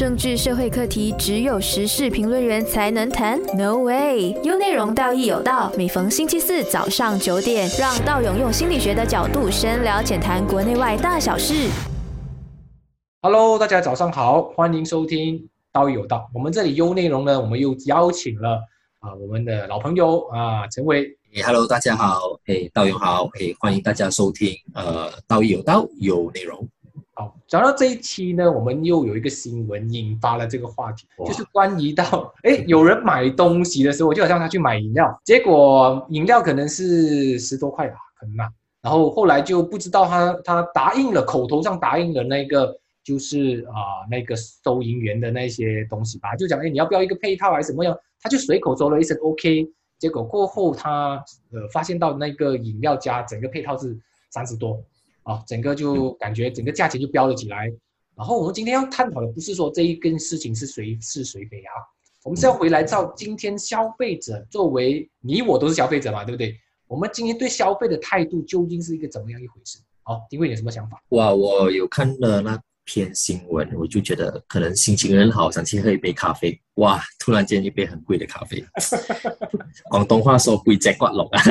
[0.00, 4.34] 政治社会课题只有时事评论员才能谈？No way！
[4.42, 11.68] 优内容道义有道，每逢星期四早上九点，让道勇用心理学的角度深聊浅谈国内外大小事。
[13.20, 16.30] Hello，大家早上好，欢迎收听道义有道。
[16.32, 18.58] 我们这里优内容呢，我们又邀请了
[19.00, 21.02] 啊我们的老朋友啊陈伟。
[21.34, 26.66] 诶，Hello，大家好，诶，道友好，诶，欢迎大家收听，呃，道义有道有内容。
[27.20, 53.94] 好，讲到这一期呢，我们又有一个新闻引发了这个话题，就是关于到哎有人买东西的时候，就好像他去买饮料，结果饮料可能是十多块吧，可能啊，然后后来就不知道他他答应了，口头上答应了那个就是啊、那个收银员的那些东西吧，就讲哎你要不要一个配套还是什么样，他就随口说了一声 OK，结果过后他呃发现到那个饮料加整个配套是
[54.30, 54.82] 三十多。
[55.30, 57.72] 啊，整个就感觉整个价钱就飙了起来。
[58.16, 61.72] 然后我们今天要探讨的不是说这一根事情是谁是谁非啊，
[62.24, 66.54] 我们是要回来照今天消费者作为你我都是消费者嘛，对不对？
[66.88, 69.78] 我们今天对消费的态度究竟是一个怎么样一回事？
[70.02, 71.00] 好，丁慧你有什么想法？
[71.10, 72.60] 哇，我有看了那
[72.92, 76.60] 篇新闻，我就觉得可能心情很好，想去喝一杯咖啡。
[76.74, 78.64] 哇，突然间一杯很贵的咖啡，
[79.88, 81.42] 广东话说贵在刮龙啊。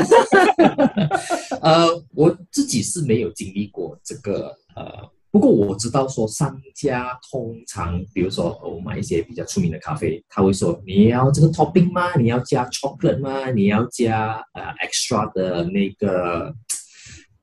[1.63, 5.09] 呃，我自己是没有经历过这个呃。
[5.31, 12.15] 不过我知道说商家通常，比如说我买一些比较出名的咖啡，他会说你要这个 topping 吗？
[12.15, 13.51] 你要加 chocolate 吗？
[13.51, 16.51] 你要加呃 extra 的那个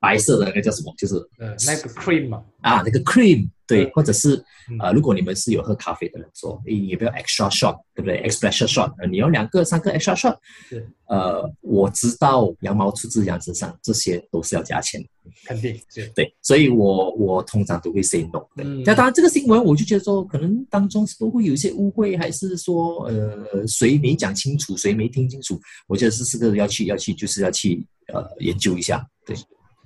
[0.01, 0.93] 白色的那个叫什么？
[0.99, 4.37] 就是呃，那个 cream 嘛，啊，那个 cream 对嗯，或者是
[4.79, 10.37] 啊呃，如果你们是有喝咖啡的人说，诶，你要不要 extra shot，对不对？espresso shot，呃，你要两个、三个 extra shot，
[10.69, 15.09] 是呃，我知道羊毛出自羊身上，这些都是要加钱的，
[15.47, 18.65] 肯定是对，所以我我通常都会 say no 的。
[18.65, 25.59] 嗯那、当然，这个新闻我就觉得说，可能当中是不会有一些误会，还是说呃，谁没讲清楚，谁没听清楚？
[25.87, 29.37] 我觉得是这个要去要去，就是要去呃研究一下，对。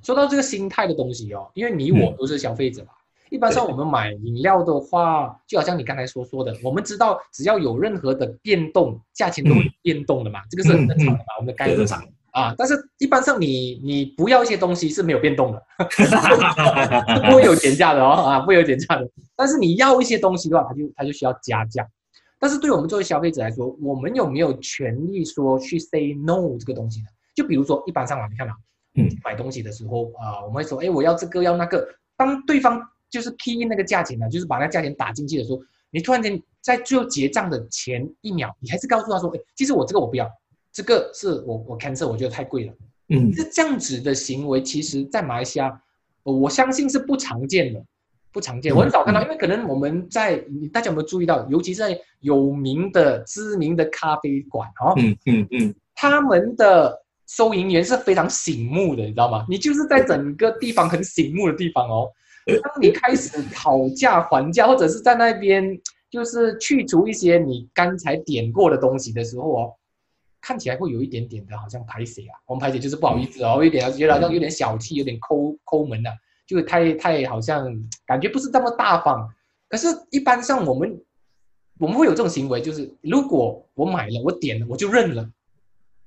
[0.03, 2.93] 说到这个心态的东西哦，因为你我都是消费者嘛。
[3.31, 12.07] 一般上我们买饮料的话，就好像你刚才所说的，我们知道只要有任何的变动，价钱都会变动的嘛，这个是很正常的嘛，我们的概念对正常。
[12.33, 12.55] 啊。
[12.59, 19.09] 但是一般上你你不要一些东西是没有变动的，是不会有减价的哦啊，不会有减价的。
[19.37, 21.87] 但是你要一些东西的话，它就它就需要加价。
[22.39, 27.07] 但是对我们作为消费者来说，我们有没有权利说去 say no 这个东西呢？
[27.37, 28.55] 就比如说一般上啊，你看啊，
[28.97, 31.87] 嗯买东西的时候啊、我们会说，哎，我要这个要那个。
[32.17, 32.79] 当对方
[33.11, 35.61] 就是 key 那个价钱呢，就是把那个价钱打进去的时候，
[35.91, 40.31] 你突然间在最后结账的前一秒，你还是告诉他说，哎，其实我这个我不要，
[40.73, 42.73] 这个是我我 cancel，我觉得太贵了。
[43.09, 45.83] 嗯这这样子的行为，其实在马来西亚，
[46.23, 47.83] 呃我相信是不常见的，
[48.31, 48.73] 不常见。
[48.73, 59.45] 嗯我很少看到，因为可能我们在你大家有没有注意到，尤其在有名的、知名的咖啡馆哦，嗯嗯嗯，他们的收银员是非常醒目的，你知道吗？
[59.49, 62.09] 你就是在整个地方很醒目的地方哦。
[62.59, 65.79] 当你开始讨价还价，或者是在那边
[66.11, 69.75] 就是去除一些你刚才点过的东西的时候哦，
[70.41, 76.11] 看起来会有一点点的好像排水啊，我们排水就是不好意思哦，有点觉得好像有点小气，有点抠抠门啊，
[76.47, 77.67] 就是太太好像
[78.07, 79.29] 感觉不是这么大方。
[79.69, 81.01] 可是，一般上我们
[81.79, 85.31] 我们会有这种行为，就是如果我买了，我点了，我就认了，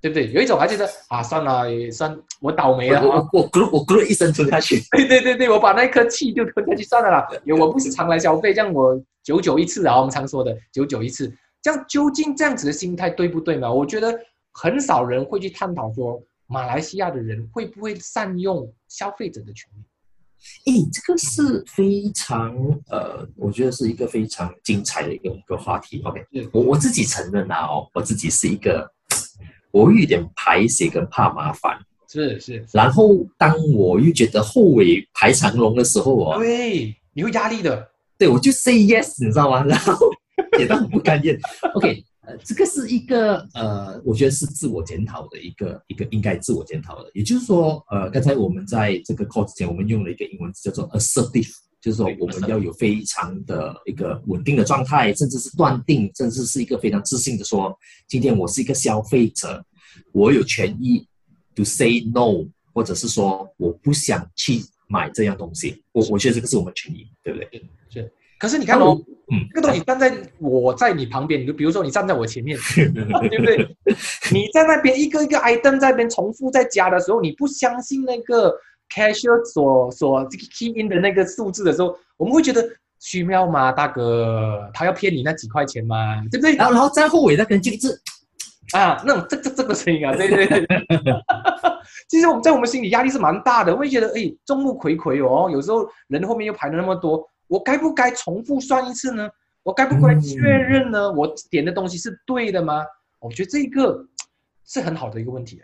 [0.04, 0.30] 对不对？
[0.34, 4.82] 有一种还觉得啊，算了，也算我倒霉了啊，我我咕我咕一声吞下去。
[4.92, 13.72] 对对对对，我把那颗气就吞下去算了啦，因为我不是常来消费，这样我九九一次啊，我们常说的九九一次，这样究竟这样子的心态对不对嘛？
[13.72, 14.14] 我觉得
[14.52, 19.86] 很少人会去探讨说，马来西亚的人会不会善用消费者的权利。
[20.66, 22.54] 诶，这个是非常
[22.90, 26.02] 呃，我觉得是一个非常精彩的一个一个话题。
[26.04, 26.22] OK，
[26.52, 28.86] 我我自己承认啊，哦，我自己是一个，
[29.74, 31.78] 我有一点排泄跟怕麻烦。
[32.08, 37.90] 是是，然后当我又觉得后尾排长龙的时候哦，对，你会压力的，
[38.20, 39.66] 对我就 say yes，你知道吗？
[39.66, 39.98] 然后
[40.60, 41.36] 也都很不甘愿。
[41.74, 47.10] OK，呃，这个是一个呃，我觉得是自我检讨的一个一个应该自我检讨的。
[47.16, 51.52] 也就是说，呃，刚才我们在这个 call 之前，我们用了一个英文字叫做 assertive，
[51.84, 57.78] 就是说我们要有非常的一个稳定的状态，甚至是断定，甚至是一个非常自信的说，
[58.08, 59.62] 今天我是一个消费者，
[60.14, 61.06] 我有权益
[61.54, 65.84] to say no，或者是说我不想去买这样东西。
[65.92, 67.62] 我我觉得这个是我们权益，对不对？
[67.90, 68.10] 是。
[68.40, 68.98] 可是你看哦，
[69.32, 73.76] 嗯，这个东西站在我在你旁边，你就比如说你站在我前面， 对不对？
[74.32, 78.54] 你在那边一个一个 item 在那边重复在加的时候，你不相信那个
[78.94, 82.64] cashier 所所这个 key in 的那个数字的时候，我们会觉得
[83.00, 84.70] 虚妙吗，大哥？
[84.74, 86.22] 他要骗你那几块钱吗？
[86.32, 86.56] 对不对？
[86.56, 87.90] 然后然后再后尾那个人就一直
[88.74, 90.66] 啊，那种这这这个声音啊，对对对。
[92.08, 99.30] 其实我们在我们心里压力是蛮大的，我会觉得，哎，众目睽睽哦，有时候人后面又排了那么多，我该不该重复算一次呢？
[99.64, 101.12] 我该不该确认呢？
[101.12, 102.84] 我点的东西是对的吗？
[103.20, 104.06] 我觉得这个
[104.66, 105.62] 是很好的一个问题。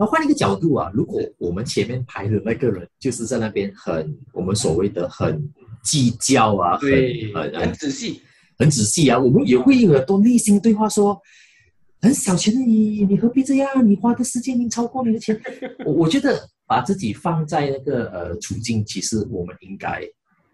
[0.00, 5.46] 那换一个角度啊，如果我们前面排的那个人就是在那边很我们所谓的很
[5.84, 8.22] 计较啊，对，很很仔细，
[8.58, 11.20] 很仔细啊，我们也会有很多内心对话说。
[12.02, 13.86] 很小钱的你，你何必这样？
[13.86, 15.38] 你花的时间已经超过你的钱。
[15.84, 20.00] 我我觉得把自己放在那个呃处境，其实我们应该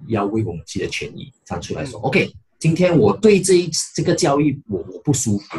[0.09, 2.01] 要为我们自己的权益站出来说。
[2.01, 2.29] OK，
[2.67, 5.57] 今天我对这一这个交易我我不舒服。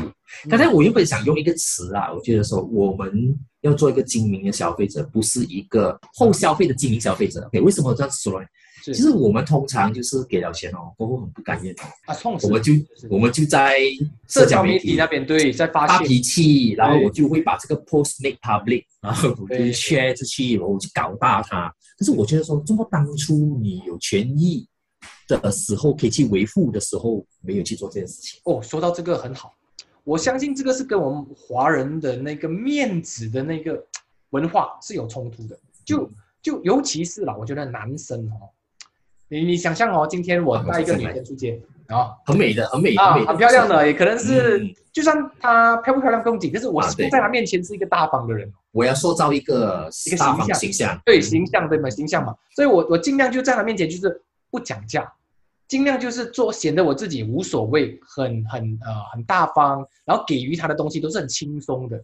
[0.50, 7.42] 刚才我原本想用一个词啊，我觉得说我们要做一个精明的消费者，不是一个后消费的精明消费者。
[7.45, 8.45] OK，为什么这样子说呢？
[8.83, 11.74] 其实我们通常就是给了钱哦，过后很不甘愿
[12.06, 12.13] 啊，
[12.44, 12.74] 我们就
[13.09, 13.77] 我们就在
[14.27, 21.74] 社交媒体那边对在发发脾气，然后我就会把这个 post make public， 然后我就 share 出去，然后我就搞大它。
[21.98, 24.68] 但是我觉得说，这么当初你有权益
[25.28, 28.40] 的时候，可以去维护的时候，没有去做这件事情。
[28.46, 29.54] 哦，说到这个很好，
[30.04, 33.84] 我相信这个是跟我们华人的那个面子的那个
[34.30, 35.60] 文化是有冲突的。
[35.84, 36.10] 就
[36.42, 38.50] 就尤其是啦，我觉得男生哦。
[39.30, 51.90] 你你想象哦，今天我带一个女生出街，啊，很美的，很美啊，很漂亮的，也可能是，就算她漂不漂亮不用紧，可是我在她面前是一个大方的人，我要塑造一个一个形象，形象，对形象对嘛？
[51.90, 55.12] 形象嘛，所以我我尽量就在她面前就是不讲价，
[55.68, 62.02] 尽量就是做显得我自己无所谓，很很呃很大方，然后给予他的东西都是很轻松的。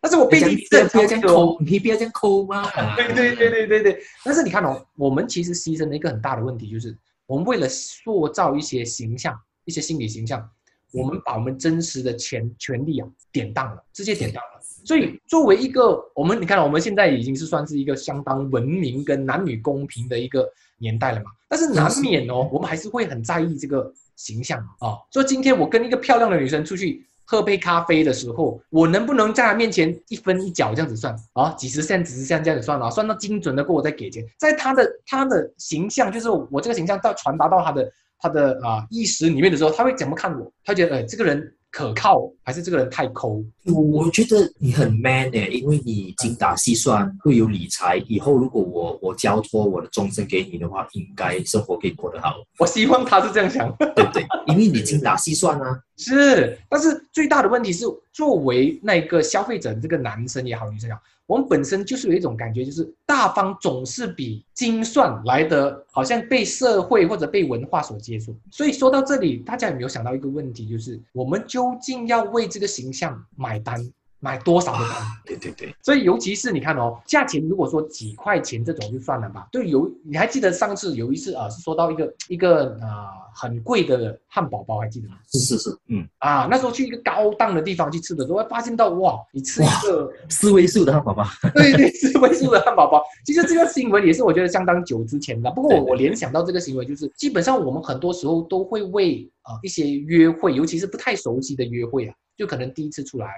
[0.00, 2.68] 但是我背地这不要这样抠，你不要这样抠吗？
[2.96, 3.98] 对对对对对对。
[4.24, 10.48] 但是你看哦，我们其实牺牲了一个很大的问题，就是我们为了塑造一些形象、一些心理形象，
[10.92, 14.60] 我们把我们真实的权权利啊典当了，直接典当了。
[14.84, 21.30] 所以作为一个我们，你看我们现在已经是算是一个相当文明跟男女公平的一个年代了嘛。
[21.48, 24.98] 但是难免哦，我们还是会很在意这个形象啊。
[25.10, 27.06] 所以今天我跟一个漂亮的女生出去。
[27.28, 31.50] 喝杯咖啡的时候，我能不能在她面前一分一角这样子算啊？
[31.54, 32.88] 几十线、几十线这样子算啊？
[32.88, 34.24] 算到精准的过我再给钱。
[34.38, 40.52] 在她的她的形象，就是我这个形象到传达到她的他的啊意识里面的时候，他会怎么看我？
[40.64, 41.52] 他觉得哎，这个人。
[41.70, 43.44] 可靠还是这个人太抠？
[43.66, 47.96] 我我觉得你很 man 哎，因为你精打细算，会有理财。
[48.08, 52.34] 以后如果我我交托我的终身给你的话，应该生活可以过得好。
[52.58, 54.26] 我希望他是这样想，对不对？
[54.46, 55.78] 因为你精打细算啊。
[55.96, 61.00] 是，但是最大的问题是，作为那个消费者，这个男生也好，女生也好。
[61.26, 68.32] 我们本身就是有一种感觉，就是大方总是比精算来的，好像被社会或者被文化所接受。
[68.52, 73.92] 所以说到这里，大家有没有想到一个问题，就是我们究竟要为这个形象买单？
[74.26, 74.96] 买多少的单？
[75.24, 79.46] 对对对，所以尤其是你看哦，价钱如果说几块钱这种就算了吧。
[79.52, 85.14] 对，有你还记得上次有一次啊，是说到一个一个啊很贵的汉堡包，还记得吗？
[85.30, 91.24] 是是是，嗯啊，那时候去一个高档的地方去吃的时候，发现到哇，你吃一个四位数的汉堡包，
[91.54, 93.00] 对对， 四位数的汉堡包。
[93.24, 103.28] 其实这个新闻也是我觉得相当久之前的，不过我我联想到这个新闻，就是基本上我们很多时候都会为啊一些约会，尤其是不太熟悉的约会啊，就可能第一次出来。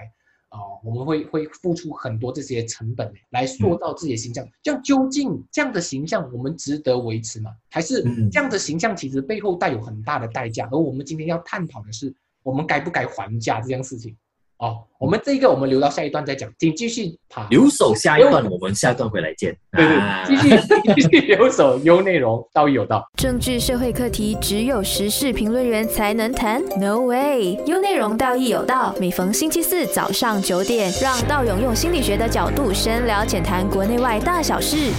[0.51, 7.51] 哦，我们会会付出很多这些成本来塑造自己的形象，这样究竟这样的形象我们值得维持吗？
[7.69, 10.67] 还是这样的形象其实背后带有很大的代价？
[10.71, 14.17] 而我们今天要探讨的是，我们该不该还价这件事情？
[14.59, 17.47] 哦，我们这个我们留到下一段再讲，请继续爬。
[17.49, 19.55] 留守下一段，我们下一段回来见。
[19.71, 20.49] 对对，继续
[20.95, 23.09] 继续留守，有内容，道义有道。
[23.15, 28.93] 政治社会课题只有时事评论员才能谈，No way，有内容，道义有道。
[28.99, 34.91] 每逢星期四早上九点，让道勇用心理学的角度深聊浅谈国内外大小事。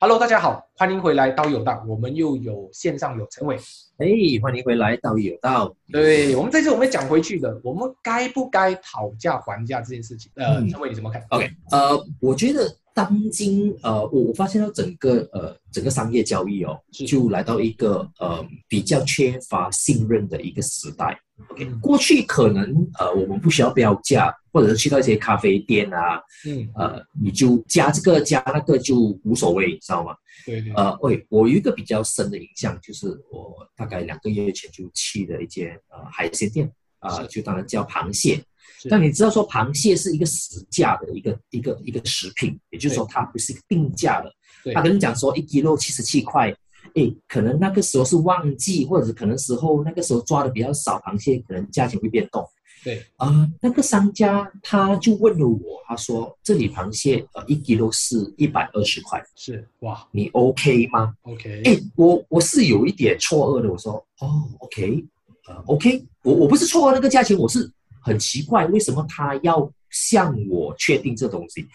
[0.00, 1.84] Hello，大家好，欢迎回来，道有道。
[1.88, 3.56] 我们又有线上有陈伟。
[3.96, 4.06] 哎，
[4.40, 5.74] 欢迎回来，道义有道。
[5.90, 10.30] 对我们这次我们讲回去的，我们该不该讨价还价这件事情？
[10.36, 16.76] 呃，陈伟你怎么看？OK，呃，我觉得当今呃，我我发现到整个呃整个商业交易哦，
[17.06, 21.16] 就来到一个呃比较缺乏信任的一个时代。
[21.50, 30.16] OK，过去可能呃我们不需要标价，或者是去到一些咖啡店啊，嗯，呃你就加这个加那个就无所谓，知道吗？
[30.44, 30.72] 对对。
[30.72, 38.42] 呃，喂，我有一个比较深的印象，就是我大概两个月前就去了一间呃海鲜店啊，就当然叫螃蟹。
[38.88, 44.32] 但你知道说螃蟹是一个实价的一个一个一个食品，也就是说它不是一个定价的。
[44.74, 46.54] 他跟你讲说一 kilo 七十七块，
[46.94, 52.44] 哎，可能那个时候是旺季，或者可能时候那个时候抓的比较少螃蟹，可能价钱会变动。
[52.84, 60.06] 对，啊、那个商家他就问了我，他说这里螃蟹呃一 kg 是一百二十块，是哇。
[60.12, 65.04] 你 OK 吗？，OK，哎，我我是有一点错愕的，我说哦，OK，
[65.48, 67.68] 呃，OK，我我不是错愕那个价钱，我是
[68.00, 71.66] 很奇怪，为什么他要向我确定这东西，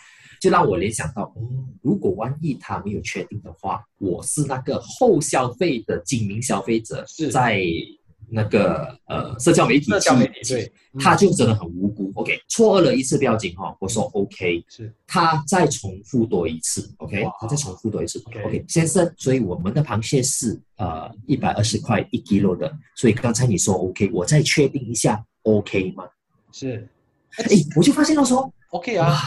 [0.42, 1.42] 就让我联想到，哦，
[1.82, 7.32] 如果万一他没有确定的话，我是那个后消费的精明消费者，是。
[7.32, 7.62] 在
[8.30, 11.00] 那个呃社交媒体社交媒体对，嗯。
[11.00, 12.12] 他就真的很无辜。
[12.16, 14.92] OK，错愕了一次不要紧哈，我说 OK，是。
[15.06, 26.04] 他再重复多一次，OK，他再重复多一次 OK，OK，先生，所以我们的螃蟹是呃一百二十块一 kg 的，所以刚才你说 OK，我再确定一下 OK 吗？
[26.54, 26.88] 是。
[27.36, 27.46] 哎，
[27.76, 29.20] 我就发现到说，OK 啊，哇，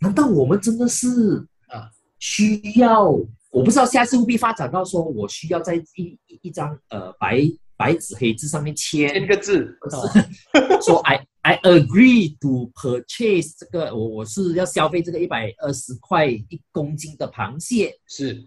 [0.00, 1.88] 难道我们真的是啊。
[2.18, 3.08] 需要？
[3.50, 7.42] 我不知道下次会不会发展到说我需要在一一一张呃白
[7.76, 10.08] 白纸黑字上面签签个字，哦。
[10.80, 17.98] 说 I I agree to purchase 这个，我我是要消费这个一百二十块一公斤的螃蟹。
[18.06, 18.46] 是。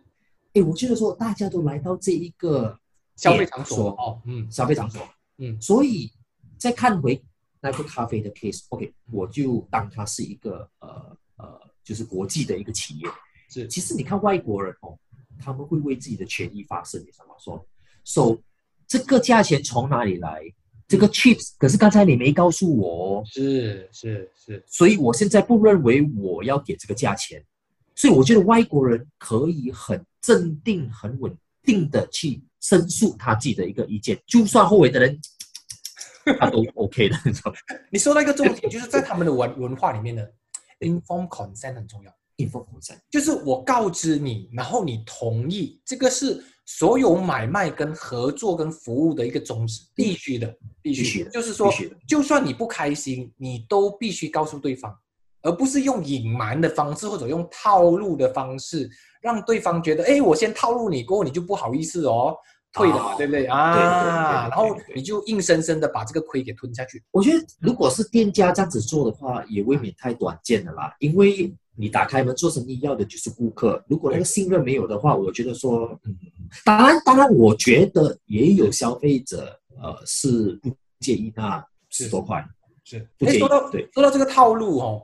[0.54, 2.80] 哎，我觉得说大家都来到这一个
[3.18, 4.50] 消费场所哦，嗯。
[4.50, 5.02] 消费场所，
[5.40, 5.60] 嗯。
[5.60, 6.10] 所以
[6.58, 7.22] 再看回
[7.64, 13.10] 那个咖啡的 case，OK，、我就当它是一个呃呃，就是国际的一个企业。
[13.50, 15.00] 是其实你看外国人哦，
[15.40, 17.36] 他们会为自己的权益发声，你知道吗？
[17.40, 17.66] 说
[18.04, 18.38] ，so
[18.86, 20.44] 这个价钱从哪里来？
[20.90, 27.42] 这个 chips，可是刚才你没告诉我哦，是是是，所以我现在不认为我要给这个价钱，
[27.96, 35.18] 所以我觉得外国人可以很镇定、很稳定的去申诉他自己的一个意见，就算后悔的人，
[36.40, 37.54] 他都 OK 的，你知道
[37.92, 40.26] 你说到一个重点，就是在他们的文文化里面呢
[40.80, 42.12] ，inform consent 很重要。
[42.38, 50.52] ？inform consent，就是我告知你，然后你同意，这个是所有买卖跟合作跟服务的一个宗旨，必须的，
[50.82, 51.30] 必须的。
[51.30, 51.72] 就是说
[52.08, 54.98] 就算你不开心，你都必须告诉对方，
[55.44, 58.90] 而不是用隐瞒的方式或者用套路的方式，
[59.22, 62.36] 让对方觉得，哎，我先套路你，过后你就不好意思哦，
[62.74, 63.74] 退了嘛，哦对不对对啊？
[63.74, 67.02] 对对然后对对你就硬生生的把这个亏给吞下去。
[67.12, 71.54] 我觉得如果是店家这样子做的话，也未免太短见了啦，因为。
[71.76, 76.16] 你打开门做生意要的就是顾客，如果那个信任没有的话，我觉得说，嗯，
[76.64, 82.48] 当然，当然，我觉得也有消费者，呃，是不介意那十多块，
[82.84, 85.04] 是，不介意哎说到对说到这个套路哦，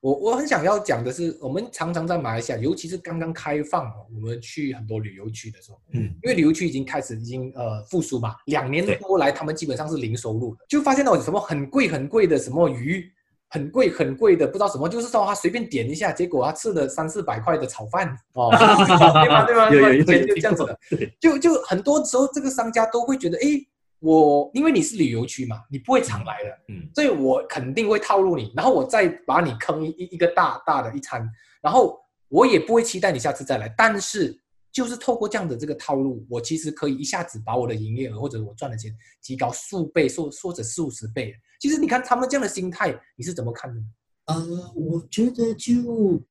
[0.00, 13.10] 我我很想要讲的是，我们常常在马来西亚，尤其是刚刚开放哦，我们去很多旅游区的时候，嗯，因为旅游区已经开始已经呃复苏嘛，两年多来他们基本上是零收入的，就发现到有什么很贵很贵的什么鱼。
[13.52, 19.44] 很贵很贵的，不知道什么，就是说他随便点一下，结果他吃了三四百块的炒饭哦， 对吗？
[19.44, 19.70] 对吗？
[19.70, 23.60] 有有有以前有就这样子的，对，就就很多时候这个商家都会觉得，哎，
[24.00, 31.26] 我因为你是旅游区嘛，你不会常来的，嗯，所以我肯定会套路你，然后我再把你坑一一个大大的一餐，
[31.62, 34.36] 然后我也不会期待你下次再来，但是
[34.72, 41.34] 就是透过这样的这个套路，我其实可以一下子把我的营业额或者我赚的钱提高数倍，或或者四五十倍。
[41.60, 43.86] 其实你看他们这样的心态，你是怎么看的呢？
[44.26, 46.22] 呃，我觉得就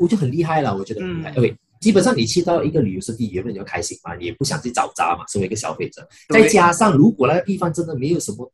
[0.00, 1.30] 我就很厉害了，我觉得很厉害。
[1.30, 6.08] 嗯 OK，基本上你去到一个旅游胜地，原本你就开心嘛，你也不想去找茬嘛，作为一个消费者。
[6.28, 8.50] 再加上如果那个地方真的没有什么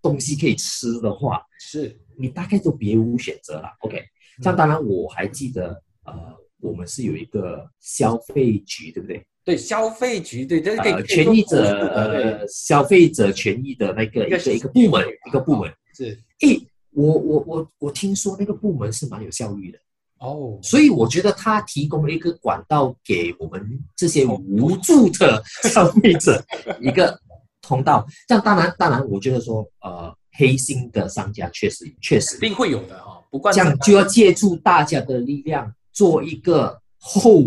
[0.00, 3.68] 东西可以吃的话，是你大概就别无选择了。
[3.80, 4.00] OK，
[4.40, 6.14] 这样当然我还记得，呃，
[6.60, 9.26] 我们是有一个消费局，对不对？
[9.44, 15.72] 对消费局，对这个可以呃，可以做权益者呃消费者权益的那个一个一个部门，一个部门。
[15.94, 19.78] 是诶，我我我我听说那个部门是蛮有效率的。
[20.18, 23.60] 哦，所以我觉得他提供了一个管道给我们
[23.96, 26.44] 这些无助的消费者
[26.80, 27.18] 一个
[27.62, 28.06] 通道。
[28.26, 32.36] 这样当然，当然，我觉得说，呃，黑心的商家确实确实。
[32.36, 37.44] 一，定会有的哈、不管这样就要借助大家的力量，做一个后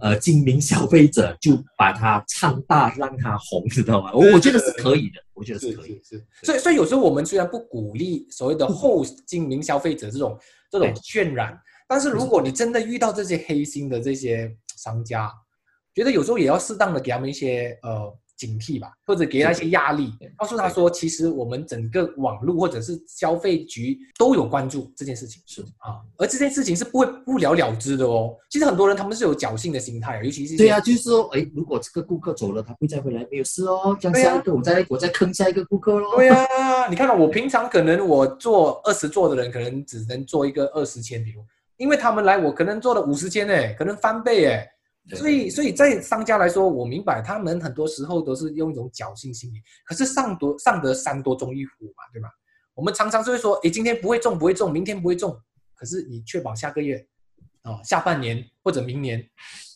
[0.00, 4.12] 呃精明消费者，就把它唱大，让它红，知道吗？
[4.12, 6.00] 我我觉得是可以的，我觉得是是可以。
[6.08, 10.38] 是是，所以所以有时候我们虽然不鼓励所谓的后精明消费者这种
[10.70, 11.58] 这种渲染，
[11.92, 14.50] 但是如果你真的遇到这些黑心的这些
[14.82, 15.30] 商家，
[15.94, 28.34] 觉得有时候也要适当的给他们一些呃警惕吧，或者给他一些压力，告诉他说，其实我们整个网络或者是消费局都有关注这件事情，是啊，而这件事情是不会不了了之的哦。
[28.50, 33.96] 其实很多人他们是有侥幸的心态，尤其是对啊，就是说，哎，如果这个顾客走了，他不会再回来，没有事哦。
[34.00, 36.16] 这样下一个我再我再坑下一个顾客喽。
[36.16, 41.44] 对啊，你看到我平常可能我做二十座的人，可能只能做一个二十千，比如，
[41.82, 44.68] 因为他们来，我可能做了五十千哎，可能翻倍哎，
[45.16, 49.60] 所以，所以在商家来说，我明白他们很多时候都是用一种侥幸心理。
[49.84, 52.28] 可是上多上得山多终遇虎嘛，对吧？
[52.74, 55.36] 我们常常就会说，诶，今天不会中，不会中，明天不会中。
[55.74, 57.04] 可是你确保下个月，
[57.64, 59.20] 哦、下半年或者明年，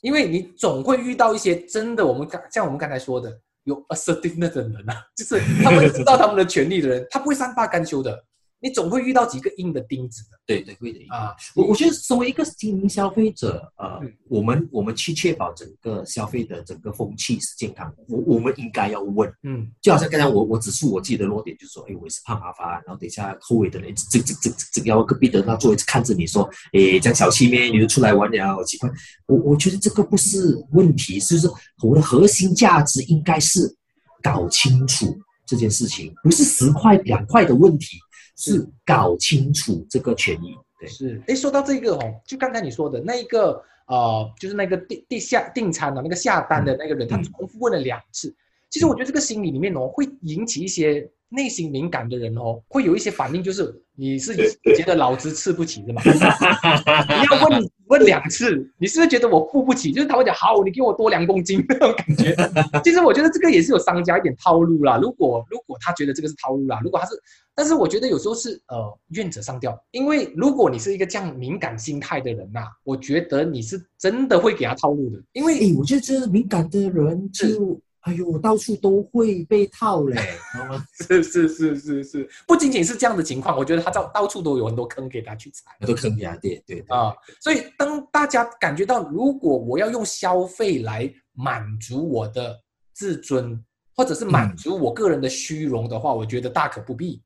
[0.00, 8.24] 因为你总会遇到一些真的，我们刚像我们刚才说的，有 assertiveness 的人啊，就是他们知道他们的权利的人，他不会善罢甘休的。
[8.60, 10.98] 你总会遇到几个硬的钉子的对对会的。
[11.10, 11.34] 啊。
[11.54, 27.66] 我我觉得作为一个新民消费者，呃嗯，我们我们去确保整个消费的整个风气是健康的，我我们应该要问，嗯，就好像刚才我我指出我自己的弱点，就是说，哎，我也是怕麻烦，然后等一下后尾的人这这这这这要隔壁的那座一直看着你说，哎，这样小气咩？
[27.66, 28.90] 你就出来玩了，好奇怪。
[29.26, 31.48] 我我觉得这个不是问题，就是
[31.82, 33.76] 我的核心价值应该是
[34.22, 37.98] 搞清楚这件事情，不是十块两块的问题，
[38.36, 40.54] 是搞清楚这个权益。
[40.78, 41.20] 对，是。
[41.26, 48.34] 诶，说到这个哦，就刚才你说的那一个呃，就是那个订订下订餐的那个下单的那个人，他嗯重复问了两次。
[48.76, 54.36] 其实我觉得这个心理里面哦，会引起一些内心敏感的人哦，会有一些反应，就是你是
[54.76, 56.02] 觉得老子吃不起是吗？
[56.04, 59.90] 你要问问两次，你是不是觉得我付不起？
[59.90, 62.36] 就是他会讲好，你给我多两公斤那种感觉。
[62.84, 64.98] 其实我觉得这个也是有商家一点套路啦。
[65.00, 67.18] 如果如果他觉得这个是套路啦，如果他是，
[67.54, 80.14] 但是我觉得有时候是呃愿者上吊，因为如果你是一个这样敏感心态的人呐、我觉得你是真的会给他套路的，因为哎，我觉得这敏感的人就，哎呦，到处都会被套嘞，
[80.52, 80.86] 知道吗？
[81.00, 85.72] 是是是是是，不仅仅是这样的情况，我觉得他到到处都有很多坑给他去踩。
[85.80, 92.56] 很多坑呀，对对对啊，所以当大家感觉到，如果我要用消费来满足我的
[92.92, 93.60] 自尊，
[93.96, 97.20] 或者是满足我个人的虚荣的话，我觉得大可不必。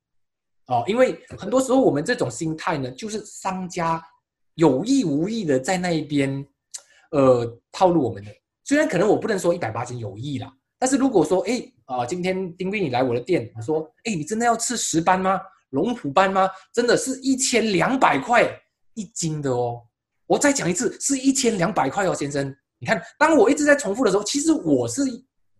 [0.69, 4.03] 哦，因为很多时候我们这种心态呢，就是商家
[4.55, 6.47] 有意无意的在那一边，
[7.11, 8.31] 呃，套路我们的。
[8.65, 15.39] 虽然可能我不能说一百八十有意啦，但是如果说，哎，啊、今天丁斌你来我的店，我说，哎，你真的要吃石斑吗？
[15.71, 16.49] 龙虎斑吗？
[16.73, 18.51] 真的是一千两百块
[18.95, 19.83] 一斤的哦。
[20.27, 22.57] 我再讲一次，是一千两百块哦，先生。
[22.79, 25.03] 你看，当我一直在重复的时候，其实我是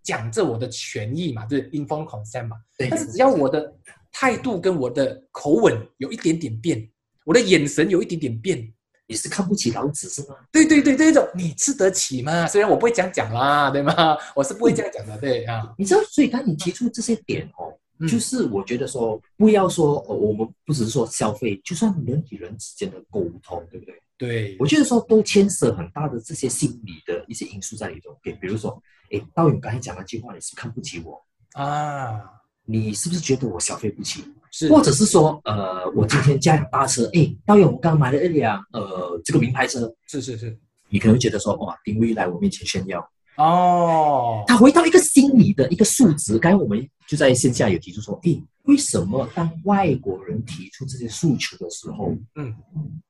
[0.03, 2.57] 讲着我的权益嘛，就是 informed consent 嘛。
[2.79, 3.71] 对但是只要我的
[4.11, 6.91] 态度跟我的口吻有一点点变，
[7.27, 8.73] 我的眼神有一点点变，
[9.11, 10.37] 你是看不起老子是吗？
[10.53, 12.47] 对对对，这种你吃得起吗？
[12.47, 14.17] 虽然我不会这样讲啦，对吗？
[14.37, 23.95] 我是不会这样讲的，对啊，你知道，所以当你提出这些点哦，嗯就是我觉得说，不要说呃，我们不只是说消费，就算人与人之间的沟通，对不对？
[24.17, 28.17] 对，我觉得说都牵涉很大的这些心理的一些因素在里头。
[28.23, 31.21] 给比如说，哎，道勇刚才讲那句话，你是看不起我？
[31.55, 32.21] 啊，
[32.65, 34.23] 你是不是觉得我消费不起？
[34.51, 34.69] 是。
[34.69, 40.59] 或者是说，呃，我今天驾辆大车，哎，导演，我刚买了一辆呃这个名牌车，是是是，
[40.89, 43.01] 你可能会觉得说，哇，丁威来我面前炫耀，
[43.37, 46.39] 哦，他回到一个心理的一个数值。
[46.39, 52.55] 刚才我们就在线下有提出说，诶，为什么当外国人提出这些诉求的时候，嗯，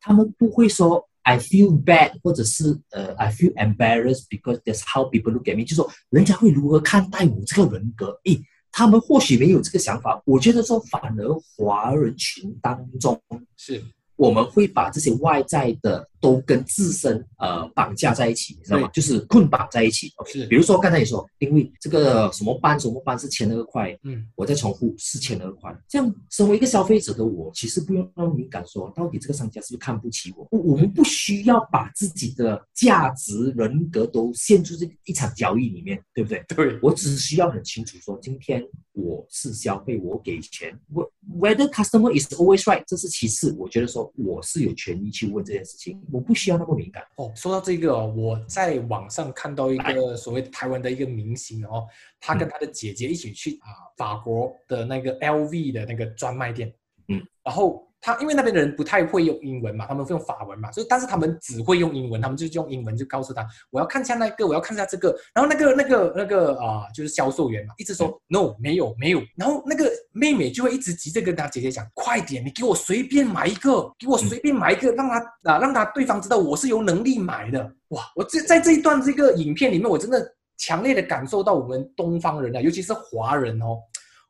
[0.01, 8.19] 他们不会说 I feel bad，或者是呃 I feel embarrassed because that's how people look at me，就说人家会如何看待我这个人格？
[8.25, 8.41] 诶，
[8.73, 10.21] 他们或许没有这个想法。
[10.25, 13.21] 我觉得说，反而华人群当中，
[13.57, 13.83] 是
[14.17, 18.89] 我们会把这些外在的都跟自身呃绑架在一起，你知道吗？
[18.93, 20.13] 就是捆绑在一起。
[20.27, 25.75] 是比如说刚才你说，因为这个什么班什么班是千二块，嗯，我再重复是千二块。
[25.89, 30.47] 这样，身为一个消费者的我，其实不用那么敏感说，到底这个商家是不是看不起我？
[30.51, 36.45] 我我们不需要把自己的价值、人格都陷入这一场交易里面，对不对？
[36.49, 43.55] 对，我只需要很清楚说，今天我是消费，我给钱，我 whether customer is always right，这是其次。
[43.59, 47.03] 我觉得说我是有权利去问这件事情，我不需要那么敏感。
[47.17, 51.87] 哦，说到这个哦，我在网上看到一个所谓台湾的一个明星哦，
[52.21, 56.73] 他跟他的姐姐一起去啊、法国的那个 LV 的那个专卖店，
[57.09, 77.63] 嗯，然后他因为那边的人不太会用英文嘛，他们会用法文嘛，所以但是他们只会用英文，他们就用英文就告诉他我要看一下那个，我要看一下这个，然后那个那个那个啊、就是销售员嘛，一直说 no 没有没有，然后那个妹妹就会一直急着跟他姐姐讲，快点，你给我随便买一个，给我随便买一个，让他啊让他对方知道我是有能力买的。
[77.89, 83.79] 哇，我这在这一段这个影片里面，我真的强烈的感受到我们东方人啊，尤其是华人哦，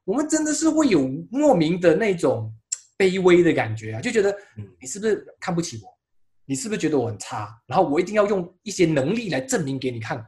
[0.05, 2.53] 我们真的是会有莫名的那种
[3.01, 5.89] 卑微的感觉啊，就觉得嗯你是不是看不起我？
[6.45, 7.49] 你是不是觉得我很差？
[7.67, 10.23] 然后我一定要用一些能力来证明给你看，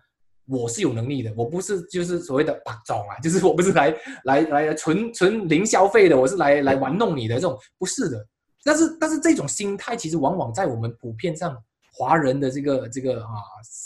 [0.46, 8.26] 我是有能力的，我不是就是所谓的白种啊， 就是我不是来来来纯纯零消费的，我是来来玩弄你的这种，不是的。
[8.64, 11.56] 但是但是这种心态其实往往在我们普遍上
[11.92, 13.34] 华人的这个这个啊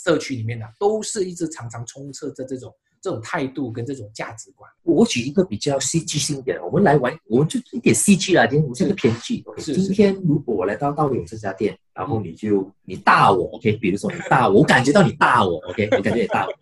[0.03, 2.71] 社区里面呢、都是一直常常充斥着这种
[3.01, 4.69] 这种态度跟这种价值观。
[4.83, 9.43] 我举一个比较戏剧性一点的，我们来玩，我们就一点戏剧啦，今天我是一个偏剧。
[9.57, 16.53] 今天如果我来到道友这家店，然后你就你大我，OK，比如说你大我，我感觉到你大我，OK， 我感觉你大我，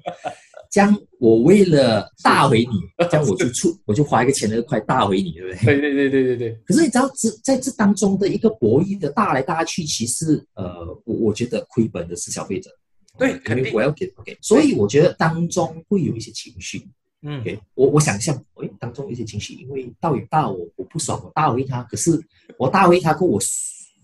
[0.71, 2.71] 这样我为了大回你，
[3.09, 5.79] 这样我就出我就花一个钱的快大回你，对不对？
[5.79, 12.71] 对对对对对对，可是你知道，这在这当中的一个博弈的大来大去，其实呃，我我觉得亏本的是消费者。
[13.17, 13.73] 对肯定。
[13.73, 16.87] 我要给 OK，所以我觉得当中会有一些情绪。
[17.21, 17.41] 嗯。
[17.41, 22.19] OK，我我想象，哎，当中有一些情绪，因为道友大我，我不爽，我大回他，可是
[22.57, 23.39] 我大回他过后，我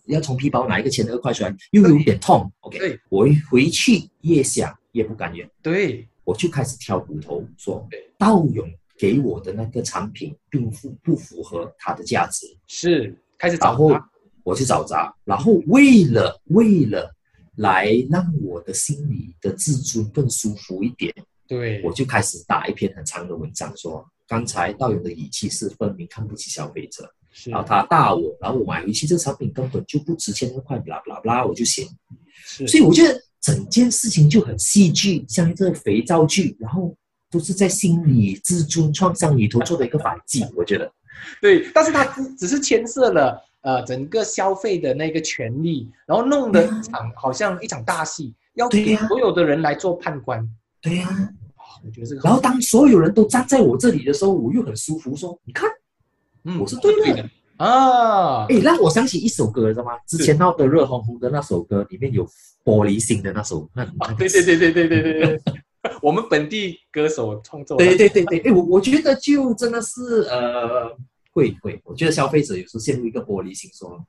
[0.06, 2.52] 要从皮包拿一个钱二块出来，又有点痛。
[2.62, 6.08] OK，对我一回去越想越不甘愿，对。
[6.24, 14.10] 我就开始挑骨头，说道勇给我的那个产品并不不符合它的价值，是开始然后找他，
[14.43, 17.12] 我去找茬，然后为了为了
[17.58, 21.14] 来让我的心里的自尊更舒服一点，
[21.48, 21.82] 对。
[21.84, 27.50] 我就开始打一篇很长的文章，说刚才道友的语气是分明看不起消费者，是。
[27.50, 31.86] 然后他大我，然后我买回去这个产品根本就不值千多块，blah blah blah，我就写。
[32.46, 32.66] 是。
[32.68, 36.96] 所以我觉得整件事情就很戏剧，像一个肥皂剧，然后
[37.30, 40.90] 都是在心理自尊创伤里头做的一个反击，我觉得。
[41.42, 50.47] 对，但是他只只是牵涉了呃整个消费的那个权利，然后弄得一场好像一场大戏，要给所有的人来做判官。
[50.82, 51.08] 对呀、
[51.86, 55.69] 我觉得这个，然后当所有人都站在我这里的时候，我又很舒服，说你看，
[56.43, 57.30] 嗯我是对的的。
[57.58, 59.91] 啊，哎，让我想起一首歌，知道吗？
[60.08, 62.26] 之前闹得热烘烘的那首歌，里面有
[62.65, 65.41] 玻璃心的那首，那那个对对对对对对对对，
[66.02, 70.89] 我们本地歌手创作的，对对对对，哎，我我觉得就真的是呃，
[71.32, 74.06] 会会，我觉得消费者有时候陷入一个玻璃心，说，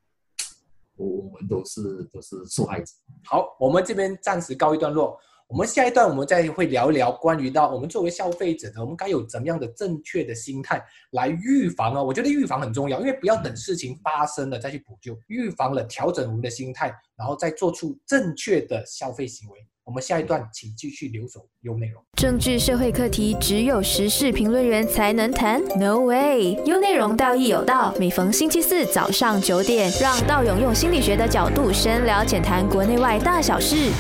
[0.97, 2.93] 我我们都是都是受害者。
[3.25, 5.19] 好，我们这边暂时告一段落。
[5.49, 12.03] 我们下一段我们再会聊一聊关于到我们作为消费者的，我们该有怎么样的正确的心态来预防啊？
[12.03, 19.67] 我觉得预防很重要，因为不要等事情发生了再去补救，预防了调整我们的心态，然后再做出正确的消费行为。
[19.85, 22.01] 我们下一段请继续留守优内容。
[22.13, 26.53] 政治社会课题只有时事评论员才能谈？No way！
[26.65, 33.91] 优内容道义有道，每逢星期四早上九点，让道勇用心理学的角度深聊浅谈国内外大小事。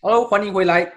[0.00, 0.92] Hello，欢迎回来，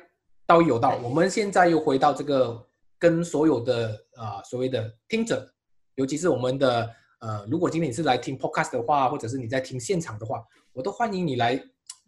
[0.47, 0.97] 道义有道。
[1.03, 5.47] 我们现在又回到这个跟所有的呃所谓的听者，
[5.93, 11.61] 尤其是我们的呃，如果今天你是来听 podcast 的话，或者是你在听现场的话，我都欢迎你来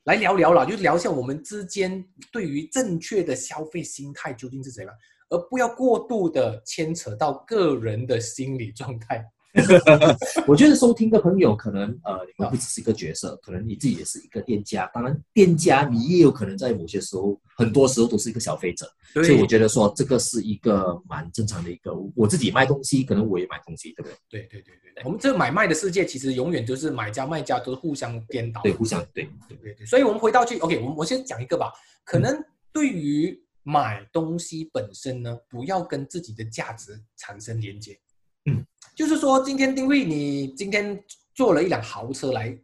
[0.06, 4.94] 来聊聊啦，就聊一下我们之间对于正确的消费心态究竟是怎样，
[5.30, 9.24] 而不要过度的牵扯到个人的心理状态。
[10.48, 14.90] 我觉得收听的朋友可能呃，你们不只是一个角色，可能你自己也是一个店家。
[14.94, 18.90] 当然，店家你也有可能在某些时候，很多时候都是一个消费者。
[19.14, 24.42] 所以我觉得说这个是一个蛮正常的一个，我自己卖东西，可能我也买东西，对不对？
[24.42, 28.62] 对对对对对，我们这个买卖的世界其实永远就是买家卖家都是互相颠倒。
[28.62, 29.58] 对，互相对对。
[29.58, 31.74] 对对，所以我们回到去，OK，我们我先讲一个吧。
[32.06, 38.00] 可能对于买东西本身呢，不要跟自己的价值产生连接。
[38.46, 42.58] 嗯，就是说，今天丁位你今天坐了一辆豪车来，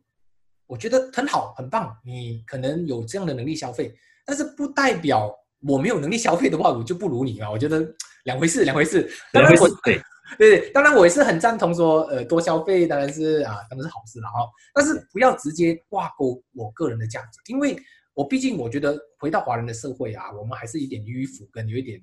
[0.66, 7.50] 我觉得很好，很棒，你可能有这样的能力消费，但是不代表我没有能力消费的话，我就不如你啊。
[7.50, 7.88] 我觉得
[8.26, 9.10] 两回事，两回事。
[9.32, 10.02] 当然我对
[10.38, 14.40] 对对，当然我也是很赞同说，呃，多消费当然是啊，当然是好事了哈。
[14.74, 17.78] 但是不要直接挂钩我个人的价值，因为
[18.14, 22.02] 我毕竟我觉得回到华人的社会啊，我们还是有一点迂腐跟有一点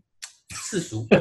[0.50, 1.06] 世俗。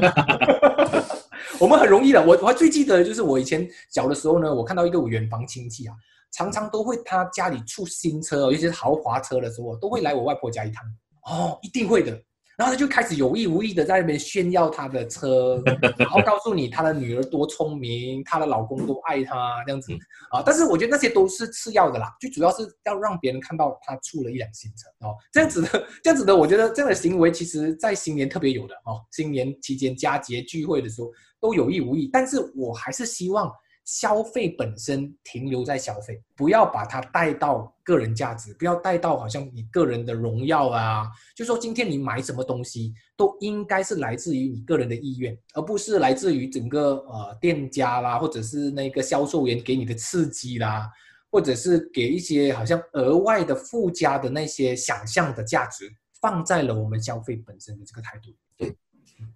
[1.59, 5.95] 我们很容易的，我我还最记得就是我以前小的时候呢，我看到一个远房亲戚啊，
[6.31, 10.83] 常常都会他家里出新车，尤其是豪华车的时候，都会来我外婆家一趟。
[11.25, 12.19] 哦，一定会的。
[12.57, 15.61] 然后他就开始有意无意的在那边炫耀他的车，
[15.97, 19.91] 然后告诉你他的女儿多聪明，她的老公多爱她这样子
[20.31, 20.43] 啊。
[20.45, 25.15] 但是我觉得那些都是次要的啦，最主要是要让别人看到他出了一辆新车哦。
[25.31, 29.01] 这样子的，这样子的，我觉得这样的行为其实在新年特别有的哦。
[29.11, 33.51] 新年期间佳节聚会的时候都有意无意，但是我还是希望。
[33.85, 41.07] 消费本身停留在消费，不要把它带到个人价值，不要带到好像你个人的荣耀啊。
[41.35, 50.89] 就说今天你买什么东西，都应该是来自于你个人的意愿，而不是来自于整个呃店家啦，或者是那个销售员给你的刺激啦，
[51.29, 58.33] 或者是给一些好像额外的附加的那些想象的价值，放在了我们消费本身的这个态度。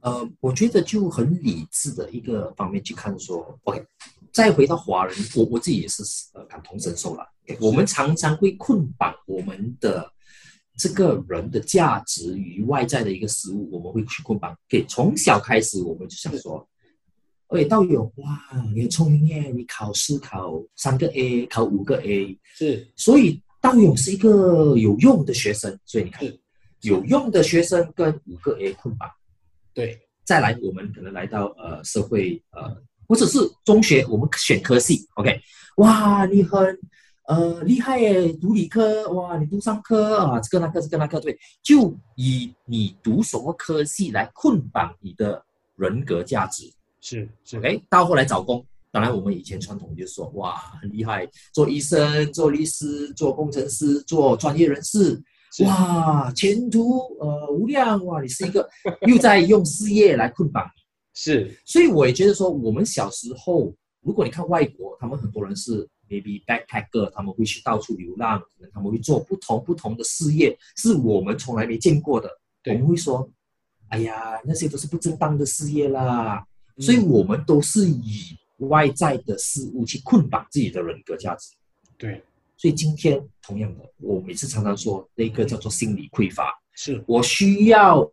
[0.01, 3.85] 呃，我觉得就很理智的一个方面去看说，OK，
[4.31, 7.25] 再回到华人，我我自己也是呃感同身受了。
[7.59, 10.11] 我们常常会捆绑我们的
[10.77, 14.55] 这个人的价值与外在的一个事物，我们会去捆绑。
[14.67, 16.67] 给从小开始，我们就想说，
[17.47, 18.39] 哎，道友，哇，
[18.75, 25.79] 你很聪明耶，你考试考三个 A，考五个 A，是所以道友是一个有用的学生。
[25.85, 26.29] 所以你看，
[26.81, 29.09] 有用的学生跟五个 A 捆绑。
[29.73, 32.75] 对，再来，我们可能来到呃社会呃，
[33.07, 35.39] 或者是中学，我们选科系，OK，
[35.77, 36.77] 哇，你很
[37.27, 45.43] 呃厉害耶，读理科，哇，你读商科啊，这个那个这个那个，对，就以你读什么科系来捆绑你的
[45.75, 55.21] 人格价值是是，OK，到后来找工，当然我们以前传统就说，哇，很厉害，做医生、做律师、做工程师、做专业人士。
[55.65, 58.21] 哇，前途呃无量哇！
[58.21, 58.69] 你是一个
[59.07, 60.81] 又在用事业来捆绑你，
[61.19, 72.29] 是所以我也觉得说，我们小时候，如果你看外国，他们很多人是 maybe backpacker，他们会去到处流浪，可能他们会做不同不同的事业，是我们从来没见过的。
[72.65, 73.27] 我们会说，
[73.87, 76.45] 哎呀，那些都是不正当的事业啦。
[76.75, 81.55] 嗯所以我们都是以外在的事物去捆绑自己的人格价值。
[81.97, 82.21] 对
[82.55, 86.53] 所以今天同样的，我每次常常说那个叫做心理匮乏。
[86.75, 88.07] 是我需要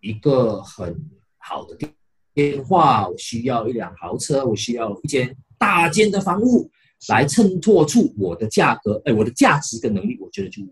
[0.00, 0.92] 一个很
[1.38, 1.88] 好的电
[2.34, 6.68] 电话，我需要一辆豪车，我需要一间大间的房屋
[7.08, 10.62] 来衬托出我的价格，哎，我的价值跟能力，我觉得就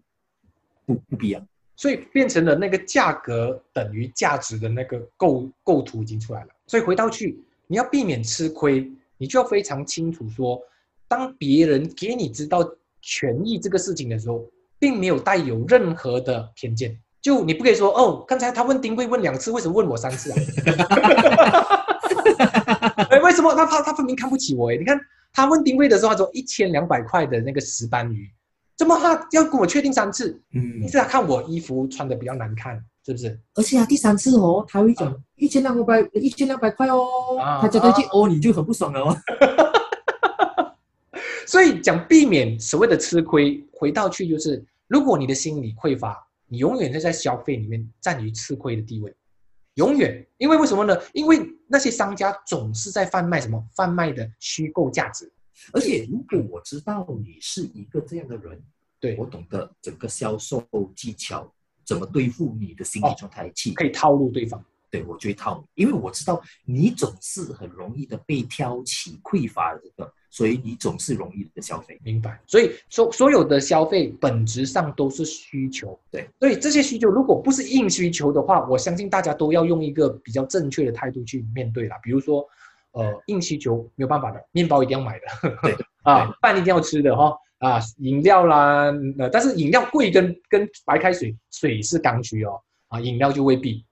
[0.84, 1.40] 不不必要。
[1.76, 6.48] 所以变成了那个价格等于价值的那个构构图已经出来了。
[6.66, 10.60] 所以回到去，你要避免吃亏，你就要非常清楚说，
[11.08, 12.58] 当别人给你知道
[13.00, 14.44] 权益这个事情的时候，
[14.78, 16.96] 并没有带有任何的偏见。
[17.22, 20.36] 就你不可以说哦，刚才他问丁贵问两次，为什么问我三次啊？
[23.10, 24.76] 哎，为什么他他他分明看不起我哎？
[24.76, 25.00] 你看
[25.32, 28.28] 他问丁贵的时候，他说一千两百块的那个石斑鱼，
[28.76, 30.36] 怎么他要跟我确定三次？
[30.52, 33.38] 嗯一是他看我衣服穿的比较难看，是不是？
[33.54, 39.16] 而且啊，第三次哦，他会讲一千两百一千两百块哦，啊他加上去哦，你就很不爽了哦。
[41.46, 49.10] 所以讲避免所谓的吃亏，回到去就是，如果你的心理匮乏，你永远是在消费里面占于吃亏的地位，
[49.76, 50.22] 永远。
[50.36, 50.94] 因为为什么呢？
[51.14, 53.66] 因为那些商家总是在贩卖什么？
[53.74, 55.32] 贩卖的虚构价值。
[55.72, 58.62] 而且如果我知道你是一个这样的人，
[59.00, 60.62] 对我懂得整个销售
[60.94, 61.50] 技巧，
[61.86, 64.62] 怎么对付你的心理状态去可以套路对方。
[64.92, 71.98] 对我就会套你，因为我知道你总是很容易的被挑起匮乏的这个，所以你总是容易的消费。
[72.04, 81.96] 明白，所以所所有的消费本质上都是需求，对，所以这些需求如果不是硬需求的话，我相信大家都要用一个比较正确的态度去面对啦。
[82.02, 82.46] 比如说，
[82.92, 93.82] 呃，硬需求没有办法的，面包一定要买的， 对啊，饭一定要吃的哈，啊，饮料啦，呃，但是饮料贵跟跟白开水，水是刚需哦，啊，饮料就未必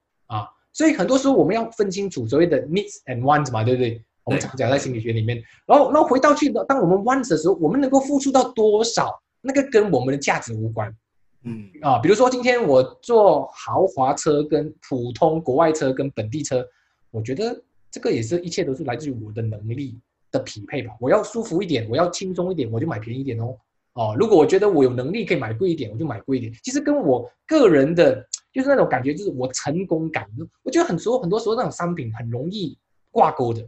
[0.73, 4.01] 所以很多时候我们要分清楚所谓的 needs and wants 嘛，对不对？
[4.23, 10.95] 我们对常讲在心理学里面，然后，然后回到去的，当我们 wants 的时候，我们能够付出到多少，那个跟我们的价值无关
[11.43, 11.97] 嗯，啊。
[11.97, 16.63] 比如说今天我坐豪华车跟普通国外车跟本地车，
[17.09, 19.97] 我觉得这个也是一切都是来自于我的能力
[20.31, 20.93] 的匹配吧。
[20.99, 23.57] 我要舒服一点，我要轻松一点，我就买便宜一点哦。
[23.93, 26.53] 哦，如果我觉得我有能力可以买贵一点，我就买贵一点。
[26.63, 30.27] 其实跟我个人的，就是那种感觉，就是我成功感。
[30.63, 32.77] 我觉得很多很多时候那种商品很容易
[33.09, 33.65] 挂钩的。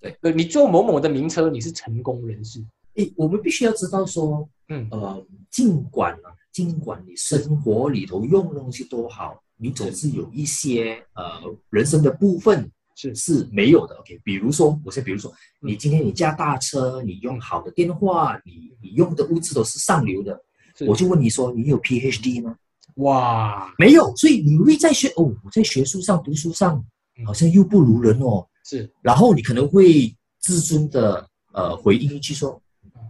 [0.00, 2.62] 对，呃，你坐某某的名车，你是成功人士。
[2.94, 13.96] 诶，我们必须要知道说，嗯，呃，尽管啊，尽管你生活里头用的东西多好，你总是有一些呃人生的部分是是没有的。
[13.96, 15.30] OK，比如说，我先比如说，
[15.62, 20.38] 嗯你今天你驾大车，你用好的电话，你你用的物质都是上流的，
[20.86, 22.56] 我就问你说，你有 PhD 吗？
[22.96, 26.76] 哇，没有，所以你会在学哦，我在学术上读书上
[27.18, 27.26] 嗯。
[27.26, 28.90] 好像又不如人哦，是。
[29.02, 32.60] 然后你可能会自尊的呃回应一句说：“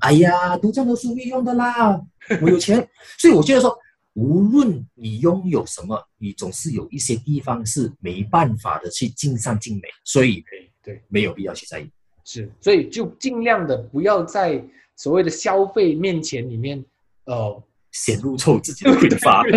[0.01, 2.01] 哎呀，读这么多书没用的啦，
[2.41, 2.87] 我有钱。”
[3.19, 3.77] 所以我觉得说，
[4.15, 11.03] 无论你拥有什么，你总是有一些地方是没办法的去尽善尽美，所以对对。
[11.09, 11.91] 没有必要去在意。
[12.25, 14.65] 是，所以就尽量的不要在
[14.97, 16.83] 所谓的消费面前里面，
[17.25, 17.63] 呃，
[17.95, 19.43] 显露出自己的匮乏。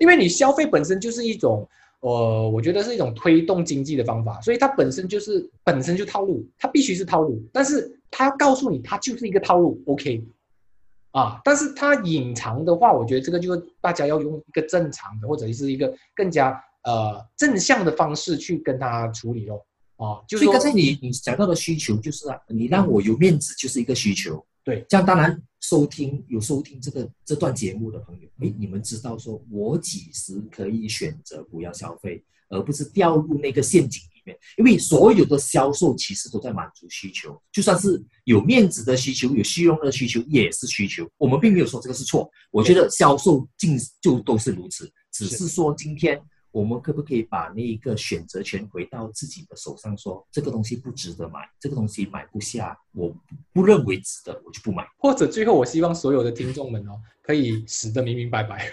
[0.00, 1.68] 因为你消费本身就是一种，
[2.00, 10.24] 呃，我觉得是一种推动经济的方法，所以它本身就是本身就套路，它必须是套路，但是它要告诉你它就是一个套路，OK，
[11.10, 19.62] 啊，但是它隐藏的话，我觉得这个就是大家要用一个正常的或者是一个更加呃正向的方式去跟它处理咯，
[19.96, 34.38] 啊，就是说所以刚才你你讲到的需求就是啊，你让我有面子就是一个需求，对，这样当然收听有收听这个这段节目的朋友，哎，你们知道说我几时可以选择不要消费，而不是掉入那个陷阱里面。
[34.56, 41.08] 因为所有的销售其实都在满足需求，就算是有面子的需求，有虚荣的需求也是需求。
[41.18, 46.20] 我们并没有说这个是错，我觉得销售尽就都是如此，只是说今天。
[46.52, 49.96] 我们可不可以把那一个选择权回到自己的手上？
[49.96, 53.10] 说这个东西不值得买，这个东西买不下，我
[53.52, 54.86] 不认为值得，我就不买。
[54.98, 58.68] 或者最后，我希望所有的听众们哦，可以死得明明白白。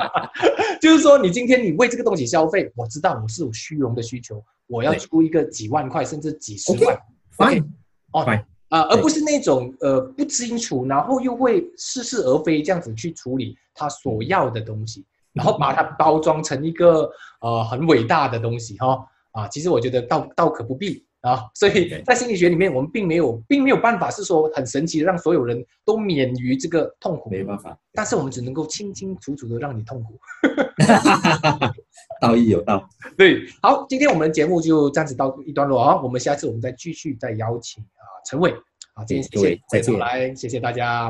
[0.80, 6.98] 就是说，你今天你为这个东西消费，我知道我是有虚荣的需求，我要出一个几万块甚至几十万
[8.12, 8.22] 哦，
[8.68, 15.06] 啊，而不是那种呃不清楚，然后又会似是而非这样子去处理他所要的东西。
[15.38, 17.08] 然后把它包装成一个
[17.40, 21.44] 呃很伟大的东西哈啊，其实我觉得倒倒可不必啊。
[21.54, 27.78] 所以在心理学里面，我们并没有并没有办法是说很神奇的让所有人都免于这个痛苦，没办法。
[27.92, 30.18] 但是我们只能够清清楚楚的让你痛苦。
[32.20, 32.88] 道义有道。
[33.16, 38.50] 对，好，今天我们节目就这样子到一段落啊，我们下次我们再继续再邀请啊陈伟。
[38.94, 41.08] 啊，今天谢谢再次来，谢谢大家。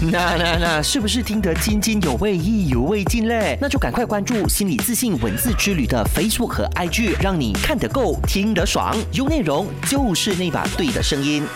[0.10, 3.58] 那那那，是不是听得津津有味、意犹未尽嘞？
[3.60, 11.46] 那就赶快关注“心理自信文字之旅”的 Facebook 和 IG，让你看得够、听得爽，有内容就是那把对的声音。